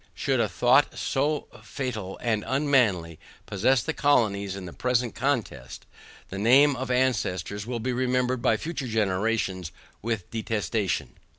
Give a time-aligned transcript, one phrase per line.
[0.15, 5.85] Should a thought so fatal and unmanly possess the colonies in the present contest,
[6.29, 11.17] the name of ancestors will be remembered by future generations with detestation.